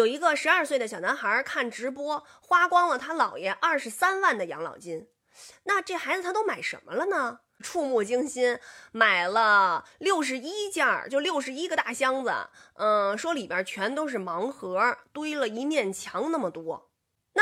[0.00, 5.06] 有一个十二岁的小男孩看直播，花光了他姥爷二十三万的养老金。
[5.64, 7.40] 那这孩子他都买什么了呢？
[7.62, 8.58] 触目惊心，
[8.92, 12.32] 买了六十一件儿，就六十一个大箱子。
[12.76, 16.89] 嗯，说里边全都是盲盒，堆了一面墙那么多。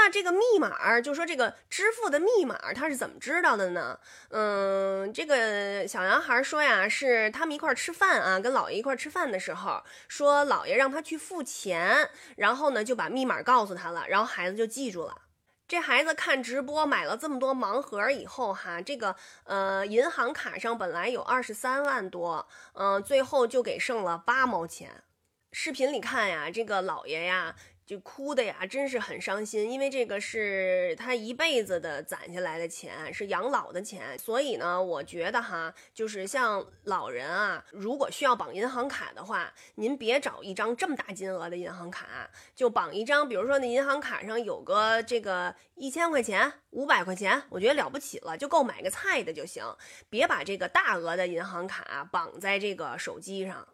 [0.00, 3.98] 那这个密码，就说这个支付的密码，他是怎么知道的呢？
[4.30, 15.22] 嗯，这个小男孩说呀，是他们一块吃饭啊，跟姥爷一块吃饭的时候，说姥爷让他去付钱，然后呢就把密码告诉他了，然后孩子就记住了。
[15.66, 25.02] 这孩子看直播买了这么多盲盒以后，哈，这个呃银行卡上本来有二十三万多，嗯，最后就给剩了八毛钱。
[25.50, 27.56] 视频里看呀，这个姥爷呀。
[27.88, 49.64] 就哭的呀，真是很伤心，因为这个是他一辈子的攒下来的钱，是养老的钱，所以呢，我觉得哈，就是像老人啊，如果需要绑银行卡的话，您别找一张这么大金额的银行卡，就绑一张，比如说那银行卡上有个这个一千块钱、五百块钱，我觉得了不起了，就够买个菜的就行，
[50.10, 53.66] 别把这个大额的银行卡绑在这个手机上。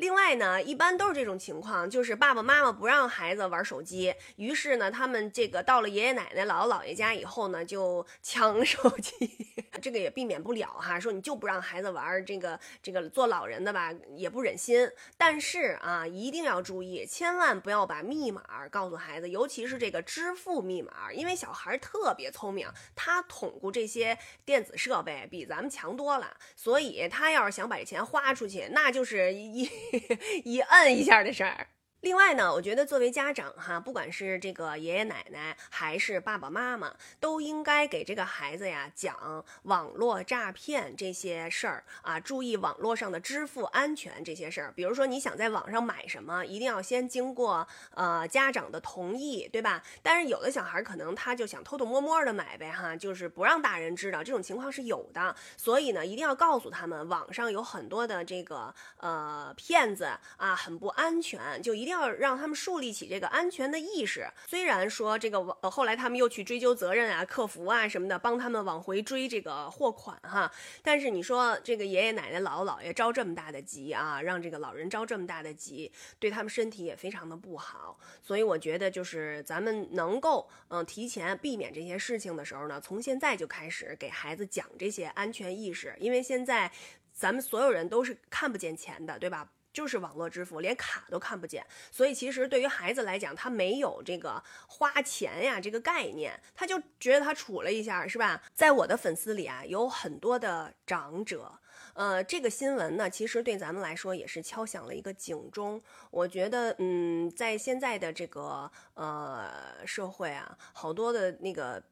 [0.00, 9.46] 另外呢，一般都是这种情况，就是爸爸妈妈不让孩子玩手机，于是呢，他们这个到了爷爷奶奶、姥姥姥爷家以后呢，就抢 手机，
[9.82, 10.98] 这个也避免不了哈。
[10.98, 14.90] 说你就不让孩子玩这个这个做老人的吧，也不忍心。
[15.18, 29.68] 但是啊，一定要注意，千万不要把密码告诉孩子，尤其是这个支付密码，因为小孩特别聪明，他统过这些电子设备比咱们强多了，所以他要是想把这钱花出去，那就是一。
[30.44, 31.68] 一摁一下的声儿。
[32.00, 44.72] 另外呢，我觉得作为家长哈，不管是这个爷爷奶奶还是爸爸妈妈，都应该给这个孩子呀讲网络诈骗这些事儿啊，注意网络上的支付安全这些事儿。
[44.74, 49.82] 比如说你想在网上买什么，一定要先经过呃家长的同意，对吧？
[50.02, 55.36] 但是有的小孩可能他就想偷偷摸摸的买呗哈，就是不让大人知道，这种情况是有的。
[55.58, 61.89] 所以呢，一定要告诉他们，网上有很多的这个呃骗子啊，很不安全，就一定。
[61.90, 64.26] 要让他们树立起这个安全的意识。
[64.46, 70.50] 虽然说这个呃后来他们又去追究责任啊、客服啊什么的，帮他们往回追这个货款哈。
[70.82, 77.98] 但是你说这个爷爷奶奶、姥姥姥爷着这么大的急啊，让这个老人着这么大的急，对他们身体也非常的不好。
[78.22, 86.70] 所以我觉得就是咱们能够嗯提前避免这些事情的时候呢，从现在就开始给孩子讲这些安全意识，因为现在
[87.12, 89.50] 咱们所有人都是看不见钱的，对吧？
[89.72, 98.42] 就是网络支付，连卡都看不见，所以其实对于孩子来讲，他没有这个花钱呀这个概念，他就觉得他杵了一下，是吧？
[98.54, 101.52] 在我的粉丝里啊，有很多的长者，
[101.94, 105.80] 呃，这个新闻呢，其实对咱们来说也是敲响了一个警钟。
[106.10, 111.82] 我觉得，嗯，在现在的这个呃社会啊，好多的那个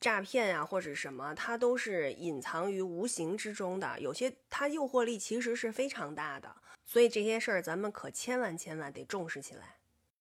[0.00, 6.54] 诈骗啊或者什么，它都是隐藏于无形之中的，有些它诱惑力其实是非常大的。
[6.84, 9.76] 所以这些事儿，咱们可千万千万得重视起来。